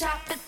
chop 0.00 0.30
it 0.30 0.39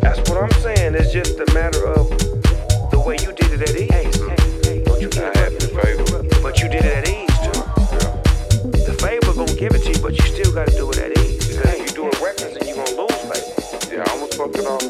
That's 0.00 0.18
what 0.28 0.42
I'm 0.42 0.50
saying. 0.60 0.94
It's 0.94 1.12
just 1.12 1.38
a 1.38 1.46
matter 1.54 1.86
of 1.86 2.08
the 2.90 3.02
way 3.04 3.16
you 3.22 3.32
did 3.32 3.52
it 3.52 3.62
at 3.62 3.76
ease. 3.76 3.90
Hey, 3.90 4.10
hey, 4.64 4.78
hey. 4.78 4.84
Don't 4.84 5.00
you 5.00 5.08
But 6.42 6.60
you 6.60 6.68
did 6.68 6.84
it 6.84 6.96
at 6.98 7.08
ease, 7.08 7.38
too. 7.42 7.58
Yeah. 7.96 8.84
The 8.86 8.96
favor 9.00 9.32
gonna 9.34 9.54
give 9.54 9.72
it 9.74 9.82
to 9.84 9.92
you, 9.92 10.00
but 10.00 10.12
you 10.12 10.24
still 10.26 10.52
gotta 10.52 10.72
do 10.72 10.90
it 10.90 10.98
at 10.98 11.18
ease. 11.18 11.46
Because 11.48 11.74
if 11.74 11.80
you 11.80 11.94
do 11.94 12.06
it 12.08 12.20
reckless, 12.20 12.58
then 12.58 12.68
you 12.68 12.74
gonna 12.74 13.00
lose 13.00 13.22
baby. 13.30 13.96
Yeah, 13.96 14.04
I 14.06 14.12
almost 14.12 14.34
fucked 14.34 14.56
it 14.56 14.66
off. 14.66 14.81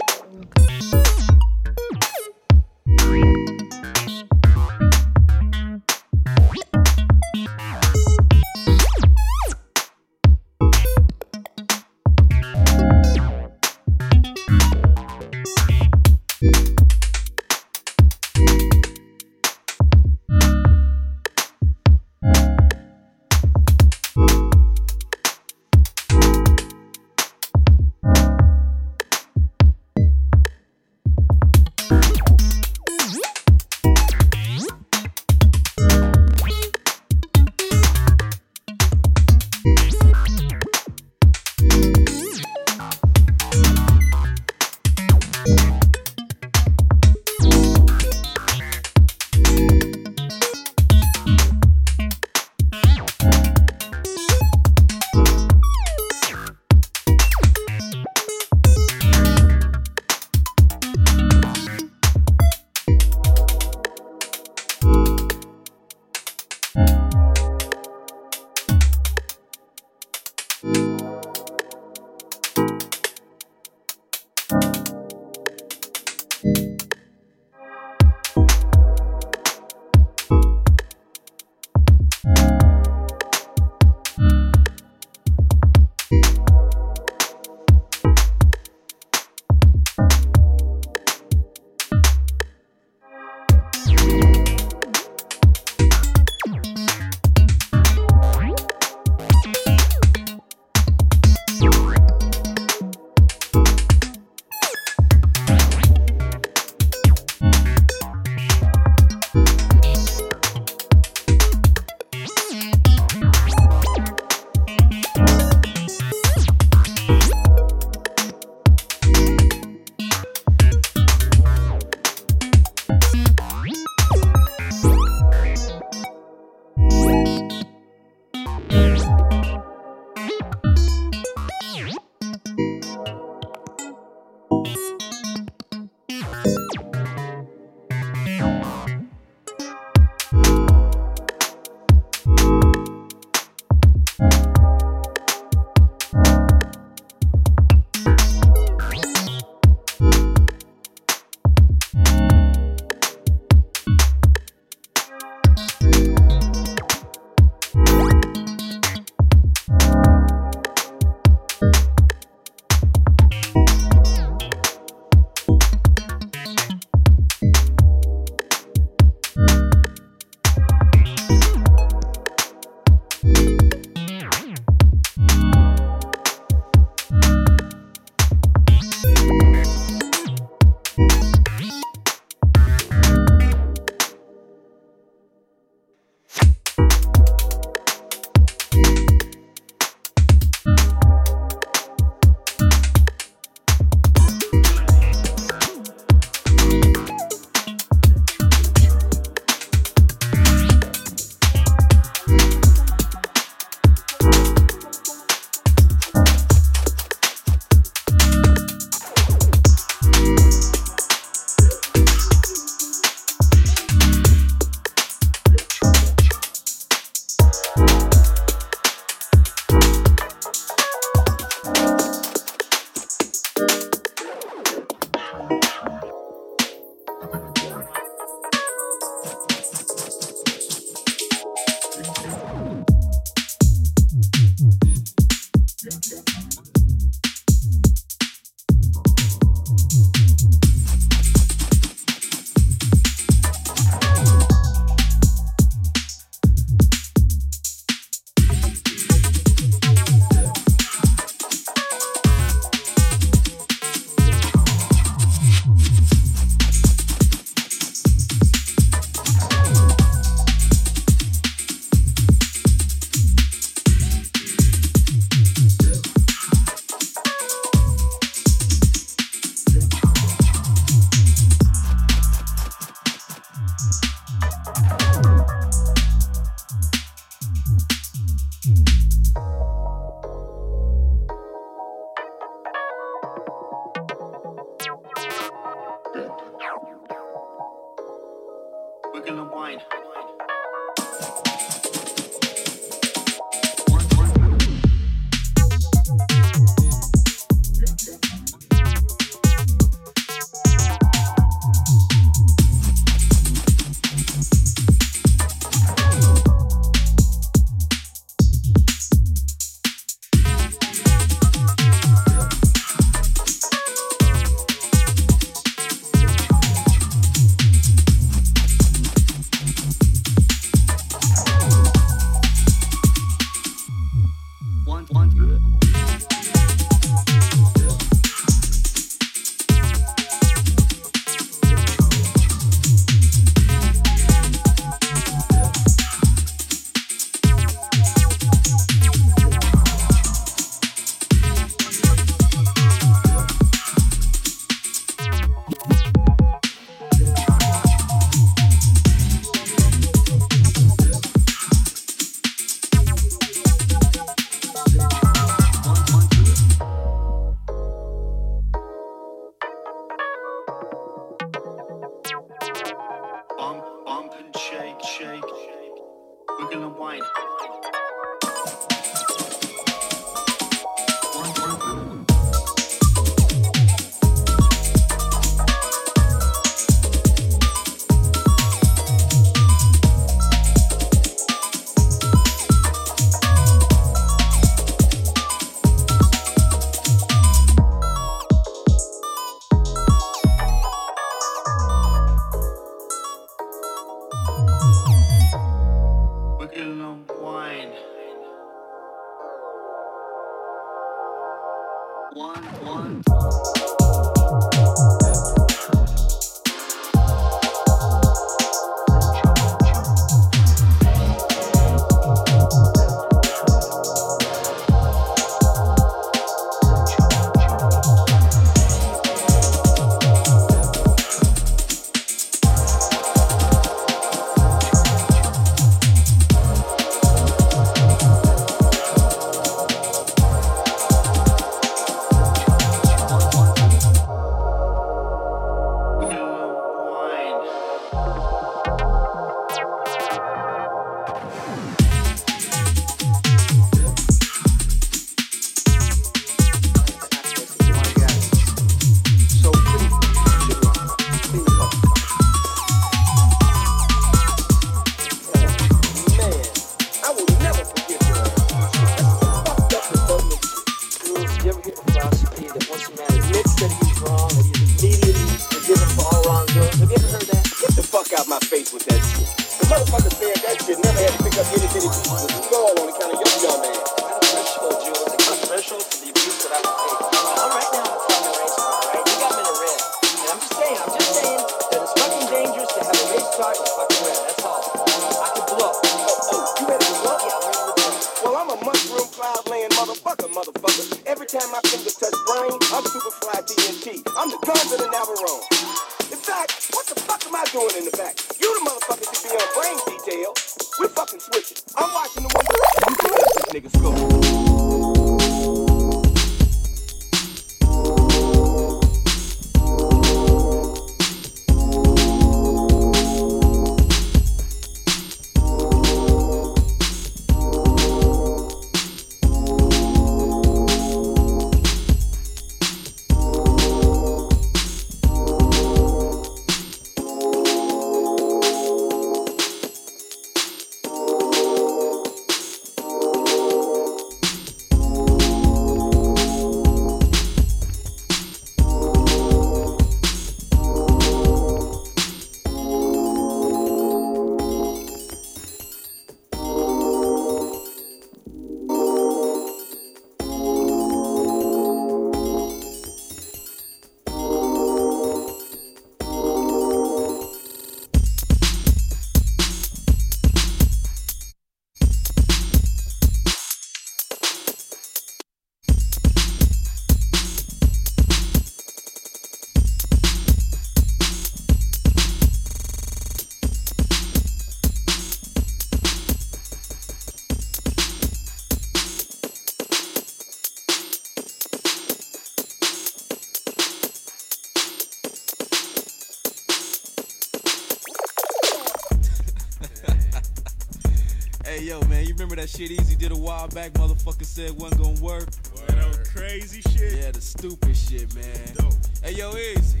That 592.68 592.78
shit 592.78 592.90
Easy 592.90 593.16
did 593.16 593.32
a 593.32 593.36
while 593.36 593.68
back? 593.68 593.92
Motherfucker 593.92 594.44
said 594.44 594.72
wasn't 594.72 595.02
gonna 595.02 595.20
work. 595.20 595.48
Man, 595.76 595.98
that 595.98 596.08
was 596.08 596.28
crazy 596.28 596.82
shit. 596.82 597.18
Yeah, 597.18 597.30
the 597.30 597.40
stupid 597.40 597.96
shit, 597.96 598.34
man. 598.34 598.44
Dope. 598.74 598.94
Hey 599.22 599.32
yo, 599.32 599.52
Easy. 599.56 600.00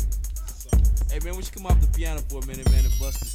Hey 1.10 1.20
man, 1.24 1.36
we 1.36 1.42
you 1.42 1.48
come 1.52 1.66
off 1.66 1.80
the 1.80 1.88
piano 1.96 2.20
for 2.28 2.40
a 2.40 2.46
minute, 2.46 2.68
man, 2.70 2.84
and 2.84 2.94
bust 3.00 3.27